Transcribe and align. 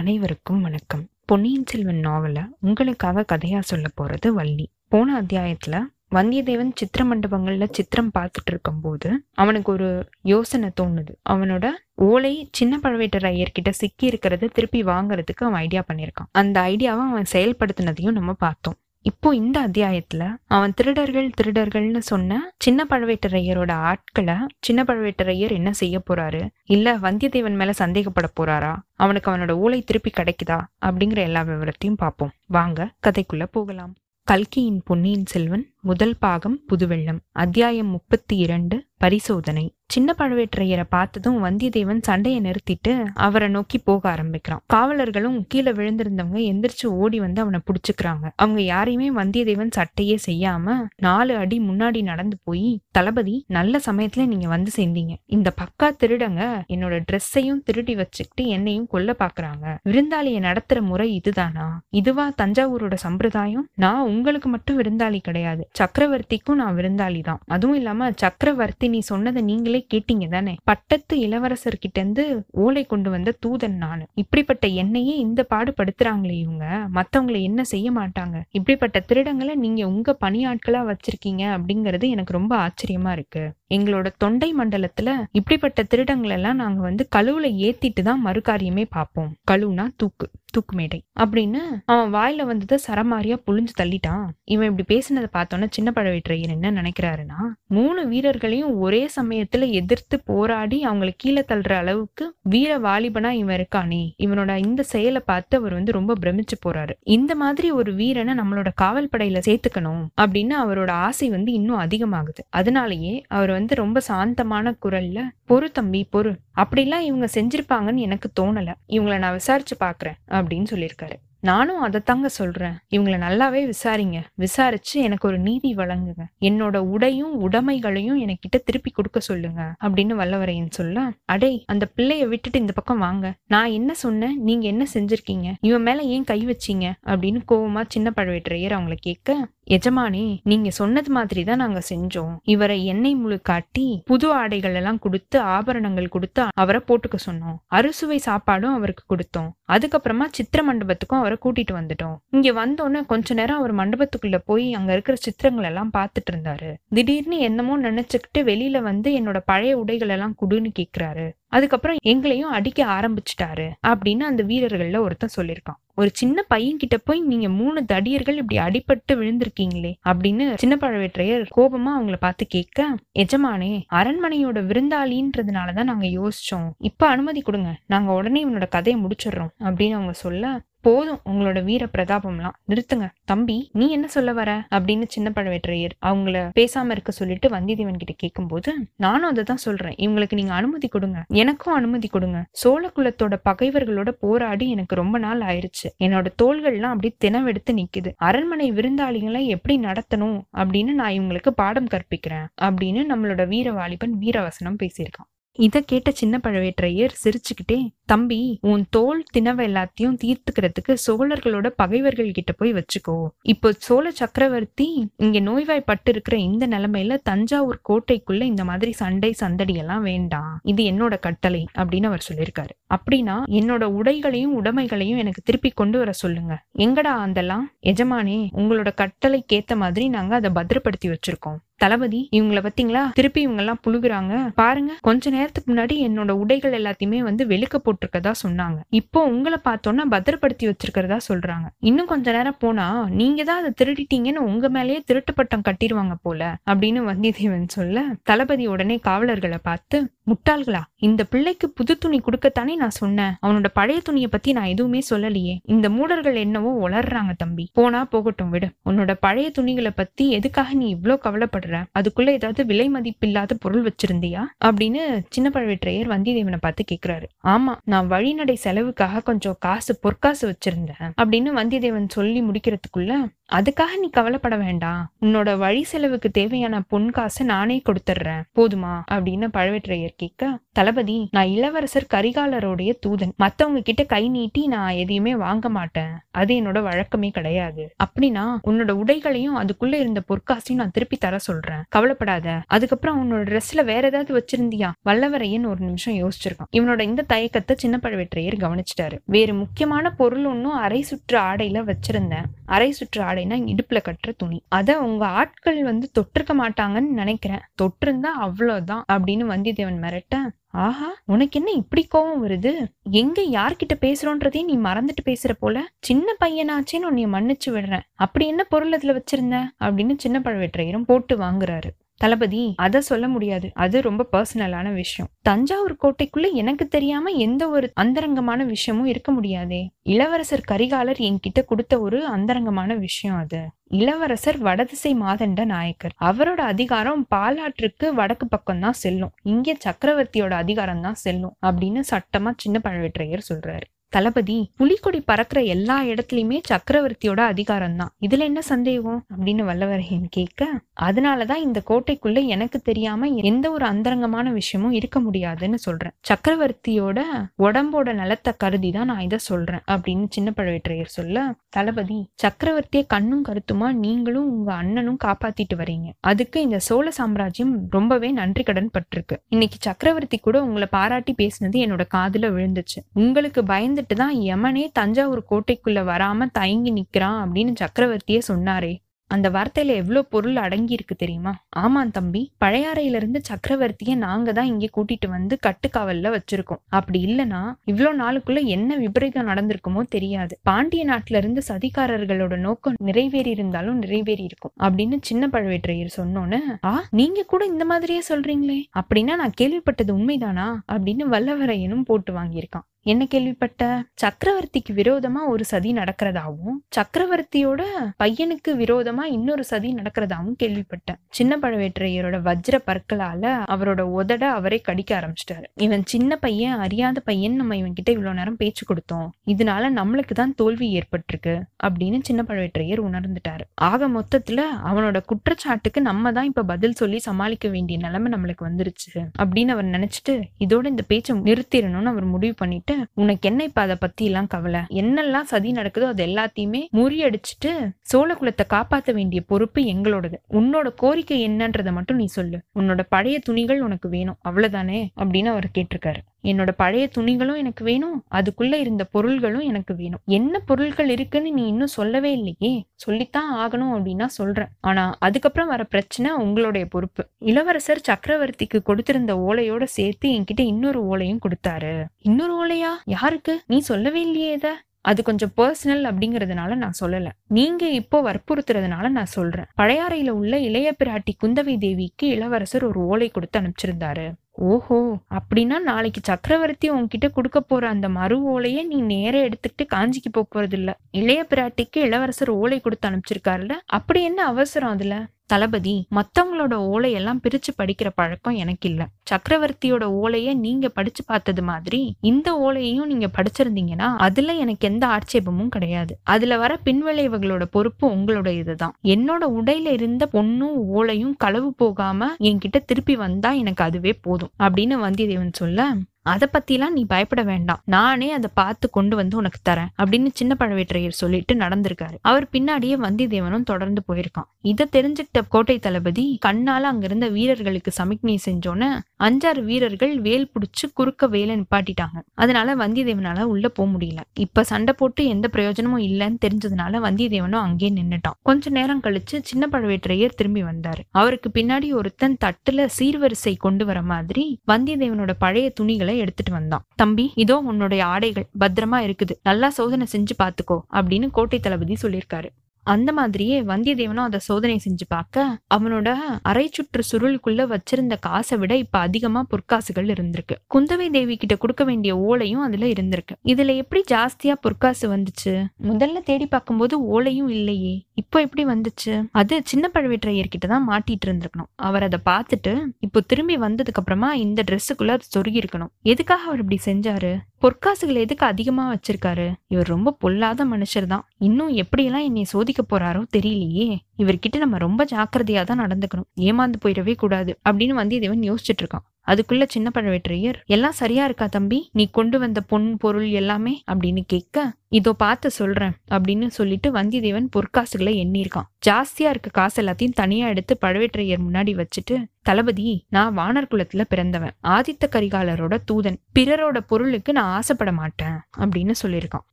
அனைவருக்கும் 0.00 0.60
வணக்கம். 0.60 1.08
பொன்னியின் 1.24 1.66
செல்வன் 1.66 2.00
நாவல 2.04 2.46
உங்களுக்காக 2.60 3.24
கதையா 3.32 3.58
சொல்ல 3.60 3.90
போறது 4.00 4.28
வள்ளி. 4.28 4.70
போன 4.88 5.22
அத்தியாயத்துல 5.22 5.82
வந்தியத்தேவன் 6.10 6.70
சித்திர 6.74 7.04
மண்டபங்கள்ல 7.04 7.66
சித்திரம் 7.70 8.10
பார்த்துட்டு 8.18 8.46
இருக்கும்போது 8.46 9.24
அவனுக்கு 9.32 9.72
ஒரு 9.72 10.08
யோசனை 10.22 10.70
தோணுது. 10.80 11.14
அவனோட 11.30 11.68
ஓலை 11.94 12.48
சின்ன 12.52 12.78
பழவேட்டரையர்கிட்ட 12.82 13.70
சிக்கி 13.70 14.08
இருக்கிறத 14.08 14.48
திருப்பி 14.48 14.84
வாங்குறதுக்கு 14.84 15.44
அவன் 15.44 15.60
ஐடியா 15.60 15.84
பண்ணியிருக்கான். 15.92 16.28
அந்த 16.32 16.60
ஐடியாவை 16.60 17.08
அவன் 17.08 17.24
செயல்படுத்தினதையும் 17.32 18.12
நம்ம 18.12 18.32
பார்த்தோம். 18.32 18.76
இப்போ 19.02 19.34
இந்த 19.34 19.68
அத்தியாயத்துல 19.68 20.36
அவன் 20.46 20.74
திருடர்கள் 20.74 21.30
திருடர்கள்னு 21.42 21.98
சொன்ன 21.98 22.52
சின்ன 22.58 22.86
பழவேட்டரையரோட 22.90 23.70
ஆட்களை 23.70 24.34
சின்ன 24.60 24.82
பழவேட்டரையர் 24.82 25.52
என்ன 25.52 25.72
செய்ய 25.72 26.02
போறாரு? 26.10 26.48
இல்ல 26.64 26.96
வந்தியத்தேவன் 26.96 27.54
மேல 27.54 27.72
சந்தேகப்பட 27.78 28.28
போறாரா? 28.40 28.76
அவனுக்கு 28.94 29.30
அவனோட 29.30 29.50
ஊலை 29.50 29.82
திருப்பி 29.82 30.10
கிடைக்குதா? 30.10 30.60
அப்படிங்கிற 30.82 31.16
எல்லா 31.16 31.42
விவரத்தையும் 31.42 31.96
பார்ப்போம். 31.96 32.30
வாங்க 32.46 32.90
கதைக்குள்ள 33.06 33.44
போகலாம். 33.50 33.94
கல்கியின் 34.24 34.82
பொன்னியின் 34.84 35.26
செல்வன் 35.26 35.69
முதல் 35.82 36.16
பாகம் 36.18 36.60
புதுவெள்ளம் 36.66 37.18
அத்தியாயம் 37.32 37.86
முப்பத்தி 37.86 38.36
இரண்டு 38.36 38.88
பரிசோதனை. 38.96 39.74
சின்ன 39.86 40.14
பழுவேற்றையரை 40.18 40.84
பார்த்ததும் 40.88 41.44
வந்தியத்தேவன் 41.44 41.98
சண்டையை 42.00 42.40
நிறுத்திட்டு 42.40 43.04
அவரை 43.14 43.48
நோக்கி 43.48 43.78
போக 43.78 44.10
ஆரம்பிக்கிறான். 44.10 44.60
காவலர்களும் 44.66 45.44
கீழே 45.48 45.70
விழுந்திருந்தவங்க 45.70 46.40
எந்திரிச்சு 46.40 46.86
ஓடி 46.86 47.20
வந்து 47.20 47.40
அவனை 47.40 47.60
புடிச்சுக்கிறாங்க. 47.66 48.30
அவங்க 48.36 48.60
யாரையுமே 48.60 49.22
வந்தியத்தேவன் 49.22 49.70
சட்டையே 49.76 50.16
செய்யாம 50.26 50.86
நாலு 50.96 51.36
அடி 51.36 51.60
முன்னாடி 51.60 52.02
நடந்து 52.02 52.38
போய் 52.44 52.80
தளபதி 52.90 53.44
நல்ல 53.48 53.80
சமயத்துல 53.86 54.26
நீங்க 54.26 54.48
வந்து 54.48 54.70
சேர்ந்தீங்க. 54.76 55.16
இந்த 55.26 55.52
பக்கா 55.60 55.86
திருடங்க 55.86 56.62
என்னோட 56.68 57.00
ட்ரெஸ்ஸையும் 57.12 57.62
திருடி 57.64 57.94
வச்சுக்கிட்டு 57.94 58.50
என்னையும் 58.50 58.86
கொல்ல 58.86 59.14
பாக்குறாங்க. 59.18 59.76
விருந்தாளியை 59.88 60.40
நடத்துற 60.40 60.80
முறை 60.80 61.14
இதுதானா? 61.14 61.80
இதுவா 61.90 62.32
தஞ்சாவூரோட 62.42 62.94
சம்பிரதாயம்? 62.94 63.68
நான் 63.74 64.00
உங்களுக்கு 64.00 64.48
மட்டும் 64.48 64.82
விருந்தாளி 64.82 65.18
கிடையாது. 65.18 65.69
சக்கரவர்த்திக்கும் 65.74 66.54
நான் 66.54 66.76
விருந்தாளி 66.76 67.22
தான் 67.22 67.40
அதுவும் 67.46 67.76
இல்லாம 67.76 68.10
சக்கரவர்த்தி 68.16 68.88
நீ 68.88 68.98
சொன்னதை 68.98 69.42
நீங்களே 69.42 69.86
கேட்டீங்க 69.94 70.28
தானே? 70.28 70.56
பட்டத்து 70.64 71.16
இளவரசர்கிட்ட 71.18 71.98
இருந்து 71.98 72.24
ஓலை 72.50 72.86
கொண்டு 72.86 73.10
வந்த 73.10 73.34
தூதன் 73.46 73.76
நான். 73.76 74.06
இப்படிப்பட்ட 74.14 74.66
என்னையே 74.66 75.16
இந்த 75.16 75.46
பாடுபடுத்துறாங்களே 75.54 76.36
இவங்க. 76.40 76.66
மத்தவங்களை 76.94 77.42
என்ன 77.42 77.64
செய்ய 77.64 77.90
மாட்டாங்க? 77.92 78.42
இப்படிப்பட்ட 78.50 79.04
திருடங்களை 79.08 79.54
நீங்க 79.54 79.86
உங்க 79.86 80.16
பணியாட்களா 80.20 80.82
வச்சிருக்கீங்க 80.90 81.44
அப்படிங்கறது 81.56 82.08
எனக்கு 82.08 82.32
ரொம்ப 82.32 82.56
ஆச்சரியமா 82.56 83.12
இருக்கு. 83.12 83.44
எங்களோட 83.76 84.08
தொண்டை 84.16 84.50
மண்டலத்துல 84.58 85.10
இப்படிப்பட்ட 85.32 85.84
திருடங்களை 85.90 86.36
எல்லாம் 86.38 86.60
நாங்க 86.62 86.80
வந்து 86.88 87.06
கழுவுல 87.16 87.48
ஏத்திட்டு 87.66 88.02
தான் 88.02 88.24
மறுகாரியமே 88.26 88.84
பார்ப்போம். 88.90 89.32
கழுவுனா 89.50 89.86
தூக்கு 89.96 90.28
தூக்கு 90.54 90.74
மேடை 90.76 90.98
அப்படின்னு 91.22 91.60
அவன் 91.92 92.08
வாயில 92.14 92.44
வந்ததை 92.46 92.76
சரமாரியா 92.86 93.36
புழிஞ்சு 93.46 93.74
தள்ளிட்டான். 93.80 94.24
இவன் 94.44 94.68
இப்படி 94.70 94.86
பேசினதை 94.92 95.28
பார்த்தோன்னா 95.36 95.66
சின்ன 95.70 95.88
பழவேற்றையர் 95.94 96.54
என்ன 96.56 96.70
நினைக்கிறாருன்னா 96.70 97.40
மூணு 97.66 98.00
வீரர்களையும் 98.08 98.72
ஒரே 98.78 99.02
சமயத்துல 99.16 99.68
எதிர்த்து 99.70 100.16
போராடி 100.30 100.78
அவங்களை 100.86 101.12
கீழே 101.16 101.44
தள்ளுற 101.48 101.72
அளவுக்கு 101.72 102.26
வீர 102.42 102.78
வாலிபனா 102.78 103.30
இவன் 103.42 103.56
இருக்கானே. 103.58 104.02
இவனோட 104.18 104.56
இந்த 104.66 104.82
செயலை 104.82 105.22
பார்த்து 105.24 105.56
அவர் 105.56 105.72
வந்து 105.72 105.92
ரொம்ப 105.92 106.16
பிரமிச்சு 106.20 106.58
போறாரு. 106.66 106.96
இந்த 107.16 107.34
மாதிரி 107.34 107.70
ஒரு 107.70 107.94
வீரனை 107.94 108.34
நம்மளோட 108.34 108.70
காவல் 108.74 109.08
படையில 109.12 109.40
சேர்த்துக்கணும் 109.48 110.02
அப்படின்னு 110.20 110.56
அவரோட 110.64 110.90
ஆசை 111.06 111.28
வந்து 111.28 111.52
இன்னும் 111.52 111.80
அதிகமாகுது. 111.80 112.44
அதனாலயே 112.56 113.14
அவர் 113.28 113.54
வந்து 113.60 113.74
ரொம்ப 113.74 114.00
சாந்தமான 114.00 114.76
குரல்ல 114.84 115.22
பொறு 115.48 115.64
தம்பி 115.72 116.08
பொறு. 116.12 116.36
அப்படிலாம் 116.56 117.00
இவங்க 117.00 117.28
செஞ்சிருப்பாங்கன்னு 117.34 117.96
எனக்கு 117.96 118.30
தோணல. 118.40 118.74
இவங்கள 118.88 119.18
நான் 119.18 119.32
விசாரிச்சு 119.32 119.76
பாக்குறேன் 119.84 120.18
அப்படின்னு 120.28 120.66
சொல்லியிருக்காரு. 120.70 121.16
நானும் 121.42 121.86
அதைத்தாங்க 121.86 122.26
சொல்றேன். 122.26 122.72
இவங்கள 122.94 123.16
நல்லாவே 123.18 123.72
விசாரிங்க. 123.72 124.18
விசாரிச்சு 124.34 125.00
எனக்கு 125.00 125.28
ஒரு 125.28 125.38
நீதி 125.38 125.74
வழங்குங்க. 125.74 126.24
என்னோட 126.40 126.76
உடையும் 126.76 127.40
உடைமைகளையும் 127.40 128.20
எனக்கிட்ட 128.22 128.62
திருப்பி 128.64 128.90
கொடுக்க 128.90 129.20
சொல்லுங்க 129.20 129.74
அப்படின்னு 129.84 130.14
வல்லவரையன் 130.20 130.70
சொல்ல 130.70 131.10
அடே 131.24 131.62
அந்த 131.66 131.88
பிள்ளைய 131.96 132.28
விட்டுட்டு 132.28 132.58
இந்த 132.58 132.72
பக்கம் 132.72 132.98
வாங்க. 132.98 133.34
நான் 133.46 133.70
என்ன 133.70 133.94
சொன்னேன்? 133.94 134.42
நீங்க 134.42 134.66
என்ன 134.66 134.86
செஞ்சிருக்கீங்க? 134.94 135.52
இவன் 135.60 135.82
மேல 135.82 136.02
ஏன் 136.02 136.24
கை 136.24 136.46
வச்சீங்க? 136.46 136.92
அப்படின்னு 137.06 137.40
கோவமா 137.52 137.84
சின்ன 137.88 138.12
பழுவேட்டரையர் 138.16 138.76
அவங்கள 138.76 138.96
கேட்க 139.00 139.48
எஜமானே 139.76 140.24
நீங்க 140.50 140.68
சொன்னது 140.78 141.10
மாதிரி 141.16 141.42
தான் 141.48 141.60
நாங்க 141.62 141.80
செஞ்சோம். 141.90 142.32
இவரை 142.54 142.76
எண்ணெய் 142.92 143.16
முழு 143.22 143.36
காட்டி 143.50 143.86
புது 144.10 144.28
ஆடைகள் 144.38 144.76
எல்லாம் 144.80 145.00
கொடுத்து 145.04 145.38
ஆபரணங்கள் 145.56 146.08
கொடுத்து 146.14 146.44
அவரை 146.62 146.80
போட்டுக்க 146.88 147.18
சொன்னோம். 147.26 147.56
அறுசுவை 147.78 148.18
சாப்பாடும் 148.28 148.76
அவருக்கு 148.78 149.04
கொடுத்தோம். 149.12 149.50
அதுக்கப்புறமா 149.74 150.26
சித்திர 150.38 150.60
மண்டபத்துக்கும் 150.68 151.20
அவரை 151.22 151.38
கூட்டிட்டு 151.44 151.74
வந்துட்டோம். 151.80 152.16
இங்க 152.36 152.52
வந்தோன்னே 152.52 153.02
கொஞ்ச 153.12 153.34
நேரம் 153.34 153.60
அவர் 153.60 153.74
மண்டபத்துக்குள்ள 153.80 154.40
போய் 154.50 154.66
அங்க 154.78 154.92
இருக்கிற 154.92 155.16
சித்திரங்கள் 155.26 155.68
எல்லாம் 155.70 155.92
பார்த்துட்டு 155.98 156.32
இருந்தாரு. 156.34 156.70
திடீர்னு 156.94 157.38
என்னமோ 157.48 157.76
நினைச்சுக்கிட்டு 157.88 158.42
வெளியில 158.52 158.80
வந்து 158.90 159.10
என்னோட 159.20 159.40
பழைய 159.52 159.78
உடைகள் 159.82 160.14
எல்லாம் 160.16 160.38
குடுன்னு 160.42 160.72
கேக்குறாரு. 160.80 161.28
அதுக்கப்புறம் 161.50 161.96
எங்களையும் 162.02 162.50
அடிக்க 162.50 162.84
ஆரம்பிச்சிட்டாரு 162.84 163.70
அப்படின்னு 163.88 164.18
அந்த 164.18 164.42
வீரர்கள்ல 164.42 164.98
ஒருத்தன் 164.98 165.30
சொல்லியிருக்கான். 165.36 165.78
ஒரு 165.94 166.10
சின்ன 166.12 166.42
பையன் 166.42 166.76
கிட்ட 166.76 166.98
போய் 166.98 167.20
நீங்க 167.20 167.48
மூணு 167.48 167.84
தடியர்கள் 167.92 168.42
இப்படி 168.42 168.58
அடிபட்டு 168.58 169.12
விழுந்திருக்கீங்களே 169.12 169.92
அப்படின்னு 170.08 170.54
சின்ன 170.54 170.76
பழவேற்றையர் 170.80 171.46
கோபமா 171.56 171.88
அவங்கள 171.98 172.16
பார்த்து 172.16 172.46
கேட்க 172.46 172.94
எஜமானே 173.18 173.84
அரண்மனையோட 173.94 174.58
விருந்தாளின்றதுனாலதான் 174.66 175.84
நாங்க 175.84 176.06
யோசிச்சோம். 176.06 176.70
இப்ப 176.78 177.06
அனுமதி 177.06 177.40
கொடுங்க. 177.40 177.78
நாங்க 177.86 178.12
உடனே 178.12 178.46
இவனோட 178.46 178.68
கதையை 178.68 179.02
முடிச்சிடுறோம். 179.02 179.50
அப்படின்னு 179.64 179.92
அவங்க 179.92 180.12
சொல்ல 180.12 180.60
போதும் 180.80 181.20
உங்களோட 181.26 181.64
வீர 181.64 181.86
பிரதாபம்லாம். 181.98 182.52
நிறுத்துங்க. 182.68 183.08
தம்பி 183.24 183.70
நீ 183.72 183.90
என்ன 183.90 184.06
சொல்ல 184.06 184.32
வர? 184.32 184.66
அப்படின்னு 184.70 185.02
சின்ன 185.06 185.32
பழவேற்றையர் 185.34 185.90
அவங்கள 186.06 186.50
பேசாம 186.60 186.90
இருக்க 186.90 187.12
சொல்லிட்டு 187.12 187.48
வந்தியத்தேவன் 187.48 187.96
கிட்ட 187.96 188.14
கேட்கும்போது 188.16 188.74
நானும் 188.96 189.28
அதை 189.28 189.44
தான் 189.44 189.56
சொல்றேன். 189.56 189.94
இவங்களுக்கு 189.94 190.34
நீங்க 190.34 190.52
அனுமதி 190.52 190.88
கொடுங்க. 190.88 191.24
எனக்கும் 191.28 191.74
அனுமதி 191.74 192.08
கொடுங்க. 192.08 192.44
சோழ 192.52 192.92
குலத்தோட 192.96 193.36
பகைவர்களோட 193.48 194.08
போராடி 194.08 194.70
எனக்கு 194.70 194.94
ரொம்ப 194.94 195.18
நாள் 195.18 195.40
ஆயிருச்சு. 195.40 195.88
என்னோட 196.04 196.26
தோள்கள்லாம் 196.42 196.94
அப்படியே 196.94 197.16
தினவெடுத்து 197.24 197.72
நிக்குது. 197.72 198.12
அரண்மனை 198.16 198.72
விருந்தாளிகளை 198.72 199.46
எப்படி 199.46 199.78
நடத்தணும்? 199.78 200.40
அப்படின்னு 200.56 200.92
நான் 200.92 201.12
இவங்களுக்கு 201.12 201.48
பாடம் 201.48 201.86
கற்பிக்கிறேன். 201.86 202.46
அப்படின்னு 202.62 203.04
நம்மளோட 203.08 203.48
வீர 203.48 203.72
வாலிபன் 203.72 204.18
வீரவசனம் 204.20 204.76
பேசியிருக்கான். 204.82 205.28
இதை 205.52 205.82
கேட்ட 205.82 206.10
சின்ன 206.10 206.40
பழவேற்றையர் 206.42 207.14
சிரிச்சுக்கிட்டே 207.24 207.86
தம்பி 208.04 208.58
உன் 208.60 208.84
தோல் 208.90 209.24
தினவை 209.34 209.64
எல்லாத்தையும் 209.70 210.16
தீர்த்துக்கிறதுக்கு 210.22 210.96
சோழர்களோட 211.06 211.66
பகைவர்கள் 211.66 212.30
கிட்ட 212.30 212.52
போய் 212.52 212.72
வச்சுக்கோ. 212.72 213.28
இப்போ 213.42 213.72
சோழ 213.72 214.10
சக்கரவர்த்தி 214.10 215.08
இங்க 215.16 215.40
நோய்வாய்ப்பட்டு 215.40 216.10
இருக்கிற 216.10 216.36
இந்த 216.36 216.68
நிலைமையில 216.68 217.18
தஞ்சாவூர் 217.22 217.80
கோட்டைக்குள்ள 217.88 218.42
இந்த 218.42 218.64
மாதிரி 218.64 218.92
சண்டை 218.92 219.32
சந்தடி 219.32 219.74
எல்லாம் 219.74 220.02
வேண்டாம். 220.02 220.60
இது 220.62 220.84
என்னோட 220.84 221.18
கட்டளை 221.20 221.66
அப்படின்னு 221.78 222.04
அவர் 222.04 222.26
சொல்லியிருக்காரு. 222.32 222.74
அப்படின்னா 222.94 223.36
என்னோட 223.46 223.82
உடைகளையும் 223.82 224.54
உடைமைகளையும் 224.54 225.18
எனக்கு 225.18 225.42
திருப்பி 225.44 225.70
கொண்டு 225.70 225.98
வர 225.98 226.12
சொல்லுங்க. 226.12 226.64
எங்கடா 226.78 227.14
அந்தெல்லாம் 227.26 227.66
எஜமானே 227.80 228.48
உங்களோட 228.56 228.92
கட்டளைக்கேத்த 229.02 229.76
மாதிரி 229.76 230.08
நாங்க 230.08 230.34
அதை 230.34 230.50
பத்திரப்படுத்தி 230.50 231.08
வச்சிருக்கோம். 231.08 231.58
தளபதி 231.82 232.20
இவங்கள 232.38 232.60
பாத்தீங்களா 232.66 233.02
திருப்பி 233.18 233.40
இவங்க 233.46 233.62
எல்லாம் 233.64 233.80
புழுகுறாங்க. 233.84 234.32
பாருங்க 234.60 234.92
கொஞ்ச 235.08 235.30
நேரத்துக்கு 235.36 235.68
முன்னாடி 235.72 235.94
என்னோட 236.06 236.30
உடைகள் 236.42 236.76
எல்லாத்தையுமே 236.80 237.20
வந்து 237.28 237.42
வெளுக்க 237.52 237.76
போட்டிருக்கதா 237.84 238.32
சொன்னாங்க. 238.44 238.78
இப்போ 239.00 239.20
உங்களை 239.32 239.58
பார்த்தோன்னா 239.68 240.06
பத்திரப்படுத்தி 240.14 240.66
வச்சிருக்கிறதா 240.70 241.18
சொல்றாங்க. 241.28 241.66
இன்னும் 241.90 242.10
கொஞ்ச 242.12 242.32
நேரம் 242.38 242.60
போனா 242.64 242.86
நீங்க 243.20 243.40
தான் 243.50 243.60
அதை 243.62 243.72
திருடிட்டீங்கன்னு 243.80 244.46
உங்க 244.50 244.68
மேலேயே 244.76 245.00
திருட்டு 245.10 245.34
பட்டம் 245.34 245.66
கட்டிடுவாங்க 245.68 246.16
போல 246.26 246.40
அப்படின்னு 246.70 247.02
வந்தியத்தேவன் 247.10 247.68
சொல்ல 247.78 247.98
தளபதி 248.30 248.66
உடனே 248.74 248.98
காவலர்களை 249.08 249.60
பார்த்து 249.68 249.98
முட்டாள்களா 250.30 250.80
இந்த 251.06 251.22
பிள்ளைக்கு 251.32 251.66
புது 251.78 251.92
துணி 251.98 252.18
கொடுக்கத்தானே 252.20 252.74
நான் 252.80 252.98
சொன்னேன். 253.00 253.32
அவனோட 253.44 253.68
பழைய 253.78 253.98
துணியை 254.08 254.28
பத்தி 254.34 254.50
நான் 254.56 254.70
எதுவுமே 254.74 255.00
சொல்லலையே. 255.10 255.54
இந்த 255.74 255.86
மூடர்கள் 255.96 256.36
என்னவோ 256.44 256.70
உளர்றாங்க 256.86 257.32
தம்பி. 257.42 257.64
போனா 257.78 258.00
போகட்டும் 258.12 258.52
விடு. 258.54 258.68
உன்னோட 258.90 259.12
பழைய 259.24 259.48
துணிகளை 259.58 259.92
பத்தி 260.00 260.24
எதுக்காக 260.38 260.74
நீ 260.80 260.86
இவ்ளோ 260.96 261.16
கவலைப்படுற? 261.26 261.69
அதுக்குள்ள 261.70 262.28
ஏதாவது 262.30 262.66
விலை 262.66 262.90
மதிப்பில்லாத 262.90 263.50
பொருள் 263.60 263.82
வச்சிருந்தியா? 263.82 264.44
அப்படின்னு 264.64 265.24
சின்ன 265.28 265.50
பழவேற்றையர் 265.54 266.10
வந்தியத்தேவனை 266.10 266.56
பார்த்து 266.60 266.84
கேக்குறாரு. 266.92 267.26
ஆமா 267.44 267.76
நான் 267.84 268.10
வழிநடை 268.10 268.54
செலவுக்காக 268.54 269.20
கொஞ்சம் 269.20 269.56
காசு 269.60 269.98
பொற்காசு 269.98 270.44
வச்சிருந்தேன் 270.48 271.12
அப்படின்னு 271.22 271.50
வந்தியத்தேவன் 271.56 272.08
சொல்லி 272.08 272.42
முடிக்கிறதுக்குள்ள 272.42 273.28
அதுக்காக 273.54 273.98
நீ 274.00 274.10
கவலைப்பட 274.10 274.56
வேண்டாம். 274.56 275.12
உன்னோட 275.20 275.58
வழி 275.58 275.82
செலவுக்கு 275.82 276.30
தேவையான 276.30 276.80
பொன் 276.80 277.10
காசை 277.10 277.46
நானே 277.46 277.82
கொடுத்துட்றேன். 277.84 278.42
போதுமா? 278.54 279.02
அப்படின்னு 279.10 279.48
பழுவேற்றையர் 279.52 280.14
கேட்க 280.16 280.58
தளபதி 280.72 281.28
நான் 281.30 281.46
இளவரசர் 281.46 282.06
கரிகாலருடைய 282.14 282.92
தூதன். 283.06 283.36
மத்தவங்க 283.36 283.80
கிட்ட 283.80 284.04
கை 284.04 284.28
நீட்டி 284.28 284.66
நான் 284.66 284.92
எதையுமே 284.92 285.36
வாங்க 285.36 285.68
மாட்டேன். 285.68 286.12
அது 286.30 286.54
என்னோட 286.54 286.82
வழக்கமே 286.82 287.28
கிடையாது. 287.28 287.94
அப்படின்னா 288.04 288.58
உன்னோட 288.68 288.90
உடைகளையும் 288.90 289.56
அதுக்குள்ள 289.56 289.94
இருந்த 289.94 290.22
பொற்காசையும் 290.28 290.74
நான் 290.74 290.90
திருப்பி 290.90 291.16
தர 291.16 291.38
சொல்றேன். 291.38 291.82
கவலைப்படாத. 291.88 292.62
அதுக்கப்புறம் 292.66 293.18
உன்னோட 293.22 293.48
ட்ரெஸ்ல 293.48 293.84
வேற 293.84 294.06
ஏதாவது 294.06 294.44
வச்சிருந்தியா? 294.44 294.90
வல்லவரையன் 295.04 295.66
ஒரு 295.66 295.80
நிமிஷம் 295.80 296.14
யோசிச்சிருக்கான். 296.14 296.76
இவனோட 296.76 297.00
இந்த 297.00 297.22
தயக்கத்தை 297.22 297.76
சின்ன 297.76 298.00
பழுவேற்றையர் 298.02 298.60
கவனிச்சிட்டாரு. 298.60 299.18
வேறு 299.24 299.54
முக்கியமான 299.54 300.10
பொருள் 300.10 300.44
ஒன்னும் 300.44 300.72
அரை 300.72 301.02
சுற்று 301.02 301.38
ஆடையில 301.38 301.90
வச்சிருந்தேன். 301.90 302.44
அரை 302.64 302.90
சுற்று 302.90 303.22
ஆடை 303.22 303.39
ஆடைனா 303.40 303.78
இடுப்புல 303.78 304.00
கட்டுற 304.02 304.32
துணி. 304.36 304.62
அத 304.68 305.00
உங்க 305.00 305.26
ஆட்கள் 305.26 305.82
வந்து 305.82 306.10
தொட்டிருக்க 306.18 306.52
மாட்டாங்கன்னு 306.52 307.08
நினைக்கிறேன். 307.08 307.60
தொட்டிருந்தா 307.82 308.32
அவ்வளவுதான் 308.38 309.04
அப்படின்னு 309.12 309.44
வந்தியத்தேவன் 309.52 310.00
மிரட்ட 310.00 310.58
ஆஹா 310.72 311.14
உனக்கு 311.26 311.58
என்ன 311.58 311.70
இப்படி 311.70 312.08
கோவம் 312.14 312.42
வருது? 312.42 312.72
எங்க 313.10 313.42
யார்கிட்ட 313.42 313.96
பேசுறோன்றதே 314.00 314.64
நீ 314.64 314.76
மறந்துட்டு 314.76 315.22
பேசுற 315.24 315.52
போல? 315.58 315.86
சின்ன 316.00 316.36
பையனாச்சேன்னு 316.40 317.08
உன்னைய 317.12 317.28
மன்னிச்சு 317.28 317.70
விடுறேன். 317.70 318.00
அப்படி 318.14 318.46
என்ன 318.46 318.64
பொருள் 318.64 318.92
அதுல 318.92 319.12
வச்சிருந்த? 319.12 319.64
அப்படின்னு 319.80 320.16
சின்ன 320.16 320.40
பழுவேற்றையரும் 320.40 321.02
போட்டு 321.02 321.38
வாங்குறாரு. 321.38 321.90
தளபதி 322.20 322.62
அதை 322.76 323.00
சொல்ல 323.00 323.28
முடியாது. 323.28 323.70
அது 323.74 323.96
ரொம்ப 324.00 324.26
பர்சனலான 324.32 324.88
விஷயம். 324.92 325.30
தஞ்சாவூர் 325.42 325.96
கோட்டைக்குள்ள 326.02 326.46
எனக்கு 326.52 326.88
தெரியாம 326.88 327.30
எந்த 327.30 327.62
ஒரு 327.68 327.90
அந்தரங்கமான 327.94 328.64
விஷயமும் 328.64 329.06
இருக்க 329.06 329.30
முடியாதே. 329.32 329.82
இளவரசர் 330.02 330.68
கரிகாலர் 330.70 331.20
என்கிட்ட 331.20 331.60
கொடுத்த 331.66 332.00
ஒரு 332.00 332.26
அந்தரங்கமான 332.26 332.94
விஷயம் 332.94 333.36
அது. 333.36 333.60
இளவரசர் 333.94 334.58
வடதிசை 334.58 335.12
மாதண்ட 335.14 335.64
நாயக்கர். 335.64 336.14
அவரோட 336.20 336.60
அதிகாரம் 336.72 337.26
பாலாற்றுக்கு 337.34 338.08
வடக்கு 338.12 338.48
பக்கம் 338.48 338.80
தான் 338.80 338.98
செல்லும். 339.04 339.32
இங்க 339.42 339.76
சக்கரவர்த்தியோட 339.86 340.50
அதிகாரம் 340.50 341.00
தான் 341.00 341.18
செல்லும் 341.26 341.56
அப்படின்னு 341.66 342.02
சட்டமா 342.10 342.52
சின்ன 342.56 342.80
பழுவேற்றையர் 342.84 343.48
சொல்றாரு. 343.48 343.88
தளபதி 344.12 344.72
புலிக்கொடி 344.76 345.20
பறக்கிற 345.20 345.62
எல்லா 345.62 346.04
இடத்துலயுமே 346.04 346.60
சக்கரவர்த்தியோட 346.68 347.40
அதிகாரம் 347.44 347.96
தான் 347.96 348.10
இதுல 348.20 348.38
என்ன 348.38 348.60
சந்தேகம்? 348.60 349.20
அப்படின்னு 349.32 349.64
வல்லவரையன் 349.68 350.24
கேட்க 350.28 350.68
அதனாலதான் 351.00 351.62
இந்த 351.66 351.82
கோட்டைக்குள்ள 351.90 352.46
எனக்கு 352.46 352.80
தெரியாம 352.80 353.28
எந்த 353.42 353.70
ஒரு 353.70 353.84
அந்தரங்கமான 353.84 354.50
விஷயமும் 354.50 354.92
இருக்க 354.92 355.20
முடியாதுன்னு 355.20 355.78
சொல்றேன். 355.78 356.14
சக்கரவர்த்தியோட 356.28 357.18
உடம்போட 357.58 358.12
நலத்தை 358.12 358.54
கருதி 358.56 358.90
தான் 358.90 359.06
நான் 359.06 359.20
இதை 359.20 359.38
சொல்றேன் 359.38 359.84
அப்படின்னு 359.86 360.26
சின்ன 360.28 360.52
பழுவேற்றையர் 360.56 361.16
சொல்ல 361.18 361.46
தளபதி 361.68 362.18
சக்கரவர்த்தியை 362.42 363.04
கண்ணும் 363.06 363.44
கருத்துமா 363.44 363.92
நீங்களும் 363.92 364.50
உங்க 364.50 364.74
அண்ணனும் 364.74 365.20
காப்பாத்திட்டு 365.24 365.76
வரீங்க. 365.76 366.08
அதுக்கு 366.20 366.60
இந்த 366.60 366.78
சோழ 366.78 367.10
சாம்ராஜ்யம் 367.10 367.74
ரொம்பவே 367.90 368.30
நன்றி 368.30 368.62
கடன் 368.62 368.90
பட்டிருக்கு. 368.98 369.36
இன்னைக்கு 369.48 369.78
சக்கரவர்த்தி 369.80 370.38
கூட 370.38 370.62
உங்களை 370.62 370.86
பாராட்டி 370.90 371.34
பேசினது 371.38 371.78
என்னோட 371.86 372.04
காதுல 372.14 372.52
விழுந்துச்சு. 372.56 372.98
உங்களுக்கு 373.12 373.64
பயந்து 373.64 373.98
பயந்துட்டு 374.00 374.22
தான் 374.22 374.36
யமனே 374.40 374.82
தஞ்சாவூர் 374.92 375.42
கோட்டைக்குள்ள 375.50 376.00
வராம 376.10 376.46
தயங்கி 376.52 376.90
நிக்கிறான் 376.92 377.38
அப்படின்னு 377.42 377.72
சக்கரவர்த்தியே 377.82 378.40
சொன்னாரே. 378.48 378.92
அந்த 379.30 379.50
வார்த்தையில 379.50 379.96
எவ்வளவு 379.96 380.26
பொருள் 380.26 380.56
அடங்கி 380.56 380.92
இருக்கு 380.92 381.14
தெரியுமா? 381.14 381.52
ஆமா 381.78 382.10
தம்பி 382.10 382.42
பழையாறையில 382.64 383.18
இருந்து 383.20 383.40
சக்கரவர்த்திய 383.48 384.14
நாங்க 384.16 384.52
தான் 384.52 384.66
இங்க 384.66 384.86
கூட்டிட்டு 384.96 385.28
வந்து 385.28 385.58
கட்டுக்காவல்ல 385.66 386.32
வச்சிருக்கோம். 386.36 386.82
அப்படி 386.90 387.20
இல்லைன்னா 387.26 387.60
இவ்வளவு 387.84 388.16
நாளுக்குள்ள 388.16 388.62
என்ன 388.66 388.96
விபரீதம் 388.96 389.48
நடந்திருக்குமோ 389.48 390.02
தெரியாது. 390.08 390.54
பாண்டிய 390.62 391.04
நாட்டுல 391.04 391.36
இருந்து 391.36 391.62
சதிகாரர்களோட 391.68 392.56
நோக்கம் 392.58 392.98
நிறைவேறி 393.00 393.50
இருந்தாலும் 393.50 393.98
நிறைவேறி 393.98 394.44
இருக்கும் 394.44 394.74
அப்படின்னு 394.82 395.18
சின்ன 395.22 395.48
பழுவேற்றையர் 395.48 396.16
சொன்னோன்னு 396.16 396.60
ஆ 396.84 396.94
நீங்க 397.10 397.42
கூட 397.44 397.64
இந்த 397.64 397.84
மாதிரியே 397.84 398.22
சொல்றீங்களே? 398.28 398.80
அப்படின்னா 399.00 399.36
நான் 399.36 399.58
கேள்விப்பட்டது 399.60 400.12
உண்மைதானா? 400.12 400.68
அப்படின்னு 400.92 401.26
வல்லவரையனும் 401.34 402.02
போட்டு 402.02 402.32
வாங்கியிருக்கான். 402.32 402.86
என்ன 403.02 403.26
கேள்விப்பட்ட? 403.26 403.82
சக்கரவர்த்திக்கு 404.22 404.92
விரோதமா 404.92 405.42
ஒரு 405.48 405.64
சதி 405.64 405.92
நடக்கிறதாவும் 405.92 406.76
சக்கரவர்த்தியோட 406.96 407.82
பையனுக்கு 408.18 408.70
விரோதமா 408.76 409.19
இன்னொரு 409.28 409.64
சதி 409.64 409.94
நடக்கிறதாவும் 409.94 410.56
கேள்விப்பட்டேன். 410.62 411.18
சின்ன 411.28 411.56
பழவேற்றையரோட 411.56 412.36
வஜ்ர 412.48 412.78
பற்களால 412.86 413.42
அவரோட 413.70 414.00
உதட 414.00 414.42
அவரே 414.48 414.78
கடிக்க 414.78 415.20
ஆரம்பிச்சிட்டாரு. 415.20 415.64
இவன் 415.74 416.02
சின்ன 416.04 416.36
பையன் 416.36 416.78
அறியாத 416.78 417.20
பையன் 417.20 417.54
நம்ம 417.54 417.76
இவன் 417.76 417.92
கிட்ட 417.92 418.10
இவ்வளவு 418.10 418.36
நேரம் 418.36 418.56
பேச்சு 418.56 418.86
கொடுத்தோம். 418.86 419.28
இதனால 419.46 419.90
நம்மளுக்கு 419.90 420.34
தான் 420.34 420.54
தோல்வி 420.54 421.00
ஏற்பட்டிருக்கு 421.00 421.62
அப்படின்னு 421.86 422.18
சின்ன 422.22 422.44
பழவேற்றையர் 422.48 423.04
உணர்ந்துட்டாரு. 423.10 423.64
ஆக 423.74 424.08
மொத்தத்துல 424.08 424.60
அவனோட 424.84 425.20
குற்றச்சாட்டுக்கு 425.26 426.00
நம்ம 426.00 426.32
தான் 426.32 426.44
இப்ப 426.44 426.62
பதில் 426.62 426.92
சொல்லி 426.92 427.18
சமாளிக்க 427.18 427.68
வேண்டிய 427.68 427.98
நிலைமை 427.98 428.32
நம்மளுக்கு 428.32 428.66
வந்துருச்சு 428.68 429.20
அப்படின்னு 429.42 429.68
அவர் 429.68 429.84
நினைச்சிட்டு 429.84 430.42
இதோட 430.58 430.86
இந்த 430.86 431.02
பேச்சை 431.02 431.36
நிறுத்திடணும்னு 431.36 432.12
அவர் 432.12 432.24
முடிவு 432.24 432.54
பண்ணிட்டு 432.54 432.96
உனக்கு 433.14 433.48
என்ன 433.48 433.64
இப்ப 433.64 433.80
அதை 433.80 433.96
பத்தி 433.96 434.24
எல்லாம் 434.24 434.46
கவலை? 434.46 434.80
என்னெல்லாம் 434.88 435.42
சதி 435.42 435.70
நடக்குதோ 435.72 436.02
அது 436.02 436.26
எல்லாத்தையுமே 436.26 436.82
முறியடிச்சிட்டு 436.92 437.72
சோழ 438.00 438.34
குலத்தை 438.34 438.64
காப்பாத்த 438.70 439.09
வேண்டிய 439.12 439.40
பொறுப்பு 439.46 439.82
எங்களோடது. 439.82 440.34
உன்னோட 440.50 440.92
கோரிக்கை 440.96 441.48
என்னன்றதை 441.48 441.92
மட்டும் 441.92 442.16
நீ 442.16 442.24
சொல்லு. 442.24 442.62
உன்னோட 442.74 443.00
பழைய 443.08 443.38
துணிகள் 443.38 443.82
உனக்கு 443.82 444.08
வேணும். 444.08 444.36
அவ்வளவுதானே? 444.48 445.06
அப்படின்னு 445.16 445.44
அவர் 445.44 445.70
கேட்டிருக்காரு. 445.78 446.16
என்னோட 446.42 446.68
பழைய 446.76 447.08
துணிகளும் 447.18 447.56
எனக்கு 447.56 447.84
வேணும். 447.84 448.24
அதுக்குள்ள 448.30 448.74
இருந்த 448.74 449.04
பொருள்களும் 449.04 449.60
எனக்கு 449.60 449.94
வேணும். 449.94 450.18
என்ன 450.24 450.58
பொருள்கள் 450.58 451.08
இருக்குன்னு 451.08 451.52
நீ 451.52 451.66
இன்னும் 451.66 451.86
சொல்லவே 451.86 452.32
இல்லையே? 452.32 452.84
சொல்லித்தான் 452.94 453.70
ஆகணும் 453.70 453.96
அப்படின்னா 453.96 454.26
சொல்றேன். 454.26 454.68
ஆனா 454.80 455.16
அதுக்கப்புறம் 455.18 455.68
வர 455.68 455.84
பிரச்சனை 455.84 456.32
உங்களுடைய 456.32 456.86
பொறுப்பு. 456.86 457.26
இளவரசர் 457.38 458.00
சக்கரவர்த்திக்கு 458.10 458.80
கொடுத்திருந்த 458.86 459.32
ஓலையோட 459.32 459.84
சேர்த்து 459.84 460.30
என்கிட்ட 460.30 460.60
இன்னொரு 460.60 461.04
ஓலையும் 461.04 461.38
கொடுத்தாரு. 461.48 462.04
இன்னொரு 462.18 462.66
ஓலையா? 462.66 462.90
யாருக்கு? 463.04 463.62
நீ 463.66 463.78
சொல்லவே 463.78 464.20
இல்லையே 464.20 464.52
இதை. 464.52 464.70
அது 465.04 465.22
கொஞ்சம் 465.22 465.52
பர்சனல் 465.56 466.04
அப்படிங்கிறதுனால 466.10 466.74
நான் 466.74 466.98
சொல்லல. 467.00 467.28
நீங்க 467.46 467.88
இப்போ 467.90 468.22
வற்புறுத்துறதுனால 468.22 469.08
நான் 469.08 469.26
சொல்றேன். 469.26 469.68
பழையாறையில 469.76 470.28
உள்ள 470.30 470.58
இளைய 470.58 470.96
பிராட்டி 470.98 471.32
குந்தவை 471.44 471.78
தேவிக்கு 471.78 472.28
இளவரசர் 472.28 472.84
ஒரு 472.84 473.00
ஓலை 473.00 473.28
கொடுத்து 473.28 473.60
அனுப்பிச்சிருந்தாரு. 473.60 474.26
ஓஹோ 474.52 474.98
அப்படின்னா 475.34 475.78
நாளைக்கு 475.80 476.20
சக்கரவர்த்தி 476.24 476.90
உன்கிட்ட 476.90 477.32
கொடுக்க 477.32 477.60
போற 477.60 477.88
அந்த 477.88 478.08
மறு 478.08 478.42
ஓலையை 478.42 478.84
நீ 478.84 479.00
நேர 479.00 479.48
எடுத்துக்கிட்டு 479.48 479.84
காஞ்சிக்கு 479.94 480.30
போக 480.32 480.46
போறது 480.54 480.72
இல்ல 480.72 480.90
இளைய 481.10 481.46
பிராட்டிக்கு 481.50 481.96
இளவரசர் 481.96 482.50
ஓலை 482.50 482.80
கொடுத்து 482.80 483.08
அனுப்பிச்சிருக்காருல்ல 483.08 483.76
அப்படி 483.86 484.22
என்ன 484.22 484.44
அவசரம் 484.44 484.90
அதுல? 484.90 485.14
தளபதி 485.50 485.94
மத்தவங்களோட 486.14 486.74
ஓலையெல்லாம் 486.92 487.40
பிரிச்சு 487.44 487.70
படிக்கிற 487.78 488.08
பழக்கம் 488.14 488.54
எனக்கு 488.54 488.88
இல்ல 488.88 489.02
சக்கரவர்த்தியோட 489.30 490.04
ஓலைய 490.20 490.54
நீங்க 490.56 490.88
படிச்சு 490.88 491.24
பார்த்தது 491.24 491.62
மாதிரி 491.62 492.00
இந்த 492.20 492.48
ஓலையையும் 492.66 493.04
நீங்க 493.04 493.30
படிச்சிருந்தீங்கன்னா 493.36 494.08
அதுல 494.18 494.52
எனக்கு 494.54 494.88
எந்த 494.88 495.06
ஆட்சேபமும் 495.06 495.68
கிடையாது. 495.68 496.12
அதுல 496.24 496.56
வர 496.56 496.78
பின்விளைவுகளோட 496.84 497.64
பொறுப்பு 497.70 498.08
உங்களோட 498.08 498.48
இதுதான் 498.54 498.94
என்னோட 499.04 499.42
உடையில 499.58 499.92
இருந்த 499.92 500.28
பொண்ணும் 500.32 500.76
ஓலையும் 500.94 501.34
களவு 501.36 501.74
போகாம 501.74 502.30
என்கிட்ட 502.40 502.78
திருப்பி 502.84 503.16
வந்தா 503.16 503.52
எனக்கு 503.52 503.84
அதுவே 503.84 504.12
போதும் 504.22 504.52
அப்படின்னு 504.58 504.96
வந்தியத்தேவன் 505.04 505.52
சொல்ல 505.52 505.78
அதை 506.22 506.48
பத்திலாம் 506.52 506.88
நீ 506.88 507.04
பயப்பட 507.04 507.42
வேண்டாம். 507.42 507.80
நானே 507.84 508.32
அதை 508.32 508.50
பார்த்து 508.54 508.90
கொண்டு 508.90 509.16
வந்து 509.16 509.36
உனக்கு 509.36 509.60
தரேன் 509.70 509.88
அப்படின்னு 510.02 510.28
சின்ன 510.32 510.56
பழவேற்றையர் 510.58 511.08
சொல்லிட்டு 511.08 511.54
நடந்திருக்காரு. 511.54 512.16
அவர் 512.20 512.48
பின்னாடியே 512.52 512.96
வந்தியத்தேவனும் 513.04 513.62
தொடர்ந்து 513.62 514.02
போயிருக்கான். 514.08 514.48
இதை 514.60 514.86
தெரிஞ்சுக்கிட்ட 514.92 515.40
கோட்டை 515.48 515.78
தளபதி 515.78 516.38
கண்ணால 516.46 516.80
அங்கிருந்த 516.80 517.28
வீரர்களுக்கு 517.28 517.90
சமிக்ஞை 517.90 518.38
செஞ்சோன்னு 518.46 518.98
அஞ்சாறு 519.18 519.64
வீரர்கள் 519.64 520.20
வேல் 520.20 520.50
புடிச்சு 520.52 520.92
குறுக்க 520.92 521.26
வேலை 521.26 521.56
நிப்பாட்டிட்டாங்க. 521.56 522.20
அதனால 522.34 522.74
வந்தியத்தேவனால 522.76 523.40
உள்ள 523.40 523.68
போக 523.68 523.90
முடியல. 523.90 524.18
இப்ப 524.34 524.64
சண்டை 524.64 524.94
போட்டு 524.96 525.26
எந்த 525.26 525.48
பிரயோஜனமும் 525.48 526.00
இல்லைன்னு 526.00 526.36
தெரிஞ்சதுனால 526.46 527.00
வந்தியத்தேவனும் 527.06 527.64
அங்கேயே 527.66 528.02
நின்னுட்டான். 528.02 528.38
கொஞ்ச 528.42 528.70
நேரம் 528.70 529.02
கழிச்சு 529.02 529.40
சின்ன 529.42 529.68
பழவேற்றையர் 529.72 530.36
திரும்பி 530.36 530.62
வந்தாரு. 530.62 531.02
அவருக்கு 531.10 531.50
பின்னாடி 531.54 531.92
ஒருத்தன் 531.92 532.36
தட்டுல 532.44 532.88
சீர்வரிசை 532.98 533.56
கொண்டு 533.56 533.86
வர 533.86 534.02
மாதிரி 534.02 534.60
வந்தியத்தேவனோட 534.66 535.30
பழைய 535.38 535.70
துணிகளை 535.70 536.19
எடுத்துட்டு 536.20 536.52
வந்தான். 536.52 536.84
தம்பி 536.94 537.26
இதோ 537.44 537.58
உன்னுடைய 537.70 538.02
ஆடைகள் 538.14 538.46
பத்திரமா 538.60 539.00
இருக்குது. 539.08 539.36
நல்லா 539.42 539.70
சோதனை 539.78 540.06
செஞ்சு 540.12 540.34
பாத்துக்கோ 540.42 540.78
அப்படின்னு 540.92 541.28
கோட்டை 541.30 541.60
தளபதி 541.60 541.96
சொல்லியிருக்காரு. 542.02 542.50
அந்த 542.82 543.12
மாதிரியே 543.12 543.62
வந்தியத்தேவனும் 543.62 544.26
அதை 544.26 544.38
சோதனை 544.38 544.80
செஞ்சு 544.84 545.06
பார்க்க 545.08 545.58
அவனோட 545.74 546.08
அரை 546.42 546.70
சுற்று 546.72 547.02
சுருளுக்குள்ள 547.10 547.66
வச்சிருந்த 547.66 548.16
காசை 548.20 548.58
விட 548.58 548.76
இப்ப 548.76 548.98
அதிகமா 548.98 549.46
பொற்காசுகள் 549.50 550.08
இருந்திருக்கு. 550.14 550.56
குந்தவை 550.74 551.10
தேவி 551.10 551.36
கிட்ட 551.36 551.56
கொடுக்க 551.56 551.84
வேண்டிய 551.84 552.16
ஓலையும் 552.16 552.62
அதுல 552.62 552.86
இருந்திருக்கு. 552.86 553.36
இதுல 553.44 553.76
எப்படி 553.76 554.02
ஜாஸ்தியா 554.10 554.52
பொற்காசு 554.60 555.16
வந்துச்சு? 555.16 555.64
முதல்ல 555.88 556.22
தேடி 556.22 556.46
பார்க்கும்போது 556.46 557.22
ஓலையும் 557.22 557.48
இல்லையே. 557.48 558.06
இப்போ 558.14 558.40
எப்படி 558.40 558.64
வந்துச்சு? 558.64 559.24
அது 559.32 559.60
சின்ன 559.64 559.90
பழுவேற்றையர்கிட்ட 559.94 560.66
தான் 560.66 560.88
மாட்டிட்டு 560.88 561.26
இருந்திருக்கணும். 561.26 561.70
அவர் 561.76 562.02
அதை 562.02 562.18
பார்த்துட்டு 562.24 562.86
இப்போ 562.98 563.20
திரும்பி 563.20 563.56
வந்ததுக்கு 563.56 564.02
அப்புறமா 564.02 564.34
இந்த 564.34 564.64
ட்ரெஸ்ஸுக்குள்ள 564.70 565.10
அது 565.10 565.26
சொருகி 565.36 565.60
இருக்கணும் 565.62 565.92
எதுக்காக 566.02 566.42
அவர் 566.42 566.58
இப்படி 566.58 566.78
செஞ்சாரு? 566.84 567.32
பொற்காசுகள் 567.62 568.14
எதுக்கு 568.14 568.46
அதிகமா 568.46 568.84
வச்சிருக்காரு? 568.92 569.52
இவர் 569.68 569.86
ரொம்ப 569.86 570.12
பொல்லாத 570.12 570.64
மனுஷர் 570.64 571.06
தான். 571.06 571.24
இன்னும் 571.38 571.72
எப்படியெல்லாம் 571.74 572.22
என்னை 572.22 572.44
சோதிக்க 572.44 572.82
போறாரோ 572.82 573.22
தெரியலையே. 573.36 573.96
இவர்கிட்ட 574.18 574.58
நம்ம 574.58 574.78
ரொம்ப 574.78 575.06
ஜாக்கிரதையா 575.10 575.64
தான் 575.64 575.80
நடந்துக்கணும். 575.80 576.28
ஏமாந்து 576.40 576.78
போயிடவே 576.84 577.14
கூடாது 577.14 577.58
அப்படின்னு 577.68 577.96
வந்தியத்தேவன் 578.00 578.46
யோசிச்சுட்டு 578.50 578.82
இருக்கான். 578.82 579.04
அதுக்குள்ள 579.26 579.64
சின்ன 579.66 579.90
பழவேற்றையர் 579.94 580.58
எல்லாம் 580.66 580.92
சரியா 580.92 581.24
இருக்கா 581.24 581.46
தம்பி? 581.46 581.88
நீ 581.92 582.08
கொண்டு 582.10 582.38
வந்த 582.38 582.60
பொன் 582.60 582.96
பொருள் 582.96 583.28
எல்லாமே? 583.30 583.82
அப்படின்னு 583.92 584.22
கேட்க 584.26 584.78
இதோ 584.92 585.12
பார்த்து 585.12 585.50
சொல்றேன் 585.50 585.92
அப்படின்னு 586.10 586.46
சொல்லிட்டு 586.46 586.92
வந்தியத்தேவன் 586.92 587.46
பொற்காசுகளை 587.56 588.12
எண்ணியிருக்கான். 588.22 588.68
ஜாஸ்தியா 588.86 589.28
இருக்க 589.32 589.50
காசு 589.52 589.82
எல்லாத்தையும் 589.82 590.12
தனியா 590.12 590.46
எடுத்து 590.48 590.78
பழவேற்றையர் 590.80 591.44
முன்னாடி 591.46 591.72
வச்சுட்டு 591.80 592.24
தளபதி 592.42 593.06
நான் 593.08 593.36
வானர் 593.38 593.68
குலத்துல 593.70 594.04
பிறந்தவன். 594.08 594.54
ஆதித்த 594.68 595.06
கரிகாலரோட 595.10 595.78
தூதன். 595.92 596.16
பிறரோட 596.38 596.78
பொருளுக்கு 596.86 597.32
நான் 597.32 597.50
ஆசைப்பட 597.50 597.92
மாட்டேன் 597.92 598.36
அப்படின்னு 598.58 598.94
சொல்லியிருக்கான். 599.02 599.46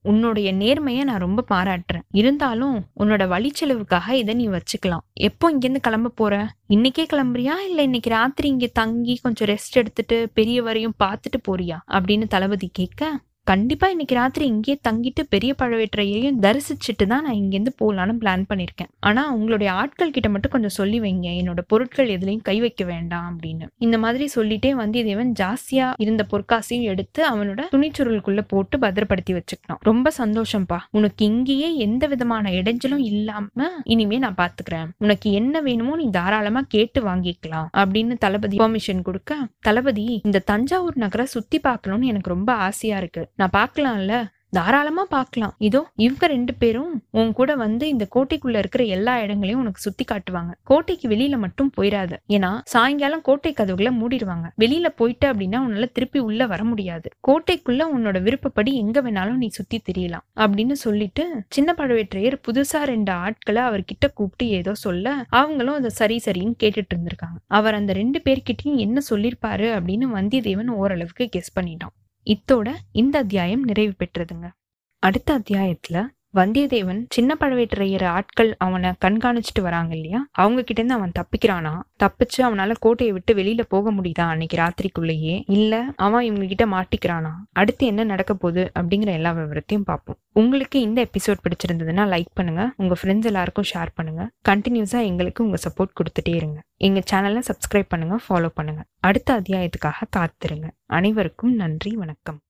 உன்னுடைய 0.02 0.54
நேர்மையை 0.54 1.04
நான் 1.04 1.24
ரொம்ப 1.26 1.46
பாராட்டுறேன். 1.50 2.06
இருந்தாலும் 2.12 2.86
உன்னோட 3.00 3.24
வழிச்செலவுக்காக 3.34 4.12
இதை 4.12 4.34
நீ 4.34 4.48
வச்சுக்கலாம். 4.48 5.06
எப்போ 5.14 5.54
இங்கேருந்து 5.54 5.76
கிளம்ப 5.76 6.10
போற? 6.10 6.54
இன்னைக்கே 6.70 7.06
கிளம்புறியா? 7.14 7.56
இல்ல 7.70 7.82
இன்னைக்கு 7.82 8.10
ராத்திரி 8.10 8.48
இங்க 8.48 8.68
தங்கி 8.74 9.20
கொஞ்சம் 9.22 9.48
ரெஸ்ட் 9.48 9.74
எடுத்துட்டு 9.74 10.30
பெரியவரையும் 10.36 10.98
பார்த்துட்டு 11.04 11.40
போறியா? 11.48 11.78
அப்படின்னு 11.92 12.28
தளபதி 12.28 12.70
கேட்க 12.74 13.26
கண்டிப்பாக 13.50 13.94
இன்றைக்கி 13.94 14.16
ராத்திரி 14.18 14.46
இங்கேயே 14.52 14.78
தங்கிட்டு 14.86 15.22
பெரிய 15.34 15.52
பழவேற்றையையும் 15.60 16.40
தரிசிச்சுட்டு 16.46 17.06
தான் 17.12 17.24
நான் 17.26 17.38
இங்கேருந்து 17.42 17.72
போகலான்னு 17.82 18.14
பிளான் 18.22 18.44
பண்ணியிருக்கேன். 18.50 18.90
ஆனால் 19.08 19.30
உங்களுடைய 19.36 19.70
ஆட்கள் 19.82 20.12
கிட்ட 20.16 20.30
மட்டும் 20.34 20.54
கொஞ்சம் 20.56 20.74
சொல்லி 20.78 20.98
வைங்க. 21.04 21.28
என்னோட 21.42 21.62
பொருட்கள் 21.72 22.10
எதுலையும் 22.16 22.44
கை 22.48 22.56
வைக்க 22.64 22.86
வேண்டாம் 22.90 23.28
அப்படின்னு. 23.30 23.68
இந்த 23.86 23.98
மாதிரி 24.06 24.26
சொல்லிட்டே 24.36 24.72
வந்தியத்தேவன் 24.82 25.32
ஜாஸ்தியாக 25.42 26.02
இருந்த 26.06 26.26
பொற்காசையும் 26.34 26.90
எடுத்து 26.94 27.24
அவனோட 27.30 27.68
துணிச்சுருளுக்குள்ளே 27.76 28.44
போட்டு 28.54 28.80
பத்திரப்படுத்தி 28.86 29.36
வச்சுக்கிட்டான். 29.38 29.80
ரொம்ப 29.90 30.14
சந்தோஷம்ப்பா 30.20 30.80
உனக்கு 31.00 31.26
இங்கேயே 31.32 31.70
எந்த 31.88 32.04
விதமான 32.16 32.52
இடைஞ்சலும் 32.60 33.06
இல்லாம 33.12 33.70
இனிமே 33.96 34.20
நான் 34.26 34.38
பாத்துக்கிறேன். 34.42 34.92
உனக்கு 35.06 35.28
என்ன 35.42 35.64
வேணுமோ 35.70 35.96
நீ 36.04 36.10
தாராளமா 36.20 36.64
கேட்டு 36.76 37.02
வாங்கிக்கலாம் 37.10 37.72
அப்படின்னு 37.84 38.20
தளபதி 38.28 38.62
பெர்மிஷன் 38.66 39.08
கொடுக்க 39.10 39.40
தளபதி 39.70 40.08
இந்த 40.28 40.44
தஞ்சாவூர் 40.54 41.02
நகரை 41.06 41.28
சுத்தி 41.38 41.60
பார்க்கணும்னு 41.70 42.12
எனக்கு 42.14 42.36
ரொம்ப 42.36 42.52
ஆசையா 42.70 43.00
இருக்கு. 43.04 43.24
நான் 43.40 43.56
பார்க்கலாம்ல. 43.60 44.16
தாராளமா 44.58 45.04
பார்க்கலாம். 45.10 45.54
இதோ 45.58 45.80
இவங்க 45.96 46.28
ரெண்டு 46.28 46.54
பேரும் 46.54 46.92
உன் 47.20 47.32
கூட 47.34 47.56
வந்து 47.56 47.86
இந்த 47.88 48.06
கோட்டைக்குள்ள 48.16 48.58
இருக்கிற 48.58 48.84
எல்லா 48.96 49.14
இடங்களையும் 49.24 49.60
உனக்கு 49.60 49.82
சுத்தி 49.82 50.06
காட்டுவாங்க. 50.12 50.52
கோட்டைக்கு 50.64 51.08
வெளியில 51.10 51.38
மட்டும் 51.38 51.72
போயிடாத 51.78 52.14
ஏன்னா 52.36 52.52
சாயங்காலம் 52.64 53.22
கோட்டை 53.22 53.52
கதவுகளை 53.54 53.92
மூடிடுவாங்க. 54.00 54.48
வெளியில 54.64 54.90
போயிட்ட 55.00 55.26
அப்படின்னா 55.32 55.60
உன்னால 55.66 55.90
திருப்பி 55.92 56.20
உள்ள 56.20 56.46
வர 56.46 56.64
முடியாது. 56.64 57.10
கோட்டைக்குள்ள 57.28 57.84
உன்னோட 57.96 58.22
விருப்பப்படி 58.22 58.74
எங்க 58.76 59.02
வேணாலும் 59.02 59.42
நீ 59.44 59.48
சுத்தி 59.48 59.82
தெரியலாம். 59.90 60.26
அப்படின்னு 60.36 60.78
சொல்லிட்டு 60.86 61.26
சின்ன 61.50 61.76
பழவேற்றையர் 61.78 62.40
புதுசா 62.48 62.82
ரெண்டு 62.94 63.12
ஆட்களை 63.12 63.62
அவர்கிட்ட 63.62 64.08
கூப்பிட்டு 64.14 64.48
ஏதோ 64.48 64.74
சொல்ல 64.86 65.16
அவங்களும் 65.42 65.76
அதை 65.76 65.90
சரி 65.90 66.20
சரின்னு 66.26 66.58
கேட்டுட்டு 66.64 66.96
இருந்திருக்காங்க. 66.96 67.40
அவர் 67.48 67.74
அந்த 67.74 67.94
ரெண்டு 67.94 68.22
பேர்கிட்டயும் 68.26 68.84
என்ன 68.88 69.02
சொல்லிருப்பாரு 69.10 69.70
அப்படின்னு 69.78 70.08
வந்தியத்தேவன் 70.18 70.76
ஓரளவுக்கு 70.82 71.30
கெஸ் 71.36 71.56
பண்ணிட்டான். 71.60 71.96
இத்தோட 72.28 72.76
இந்த 72.92 73.20
அத்தியாயம் 73.20 73.64
நிறைவு 73.64 73.94
பெற்றதுங்க. 73.98 74.52
அடுத்த 75.00 75.40
அத்தியாயத்துல 75.40 76.08
வந்தியத்தேவன் 76.36 77.06
சின்ன 77.10 77.36
பழவேற்றையர் 77.40 78.04
ஆட்கள் 78.04 78.56
அவனை 78.58 78.94
கண்காணிச்சுட்டு 79.06 79.62
வராங்க 79.62 79.96
இல்லையா? 79.96 80.28
அவங்க 80.32 80.64
கிட்ட 80.64 80.82
இருந்து 80.82 80.94
அவன் 80.94 81.12
தப்பிக்கிறானா? 81.20 81.80
தப்பிச்சு 82.04 82.38
அவனால 82.38 82.74
கோட்டையை 82.80 83.14
விட்டு 83.14 83.34
வெளியில 83.34 83.62
போக 83.70 83.92
முடியுதா 83.92 84.26
அன்னைக்கு 84.28 84.58
ராத்திரிக்குள்ளேயே? 84.58 85.44
இல்ல 85.48 85.84
அவன் 85.96 86.24
இவங்க 86.24 86.46
கிட்ட 86.46 86.66
மாட்டிக்கிறானா? 86.66 87.32
அடுத்து 87.54 87.86
என்ன 87.86 88.04
நடக்க 88.04 88.34
போகுது 88.34 88.72
அப்படிங்கிற 88.80 89.06
எல்லா 89.06 89.32
விவரத்தையும் 89.32 89.86
பார்ப்போம். 89.86 90.18
உங்களுக்கு 90.34 90.82
இந்த 90.82 91.08
எபிசோட் 91.08 91.44
பிடிச்சிருந்ததுன்னா 91.44 92.06
லைக் 92.14 92.34
பண்ணுங்க. 92.34 92.74
உங்க 92.78 92.96
ஃப்ரெண்ட்ஸ் 93.02 93.26
எல்லாருக்கும் 93.26 93.70
ஷேர் 93.74 93.96
பண்ணுங்க. 93.96 94.30
கண்டினியூஸா 94.50 95.06
எங்களுக்கு 95.06 95.44
உங்க 95.44 95.58
சப்போர்ட் 95.68 95.98
கொடுத்துட்டே 96.00 96.36
இருங்க. 96.36 96.60
எங்க 96.78 97.02
சேனலை 97.12 97.42
சப்ஸ்கிரைப் 97.50 97.90
பண்ணுங்க 97.90 98.20
ஃபாலோ 98.28 98.48
பண்ணுங்க. 98.54 98.84
அடுத்த 99.00 99.42
அத்தியாயத்துக்காக 99.42 100.12
காத்திருங்க. 100.18 100.68
அனைவருக்கும் 100.86 101.56
நன்றி 101.56 101.96
வணக்கம். 101.96 102.42